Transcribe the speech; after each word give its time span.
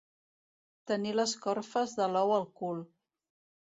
Tenir 0.93 1.13
les 1.21 1.37
corfes 1.45 1.97
de 2.01 2.11
l'ou 2.17 2.37
al 2.43 2.51
cul. 2.63 2.85